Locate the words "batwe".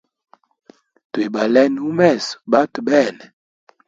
2.51-2.79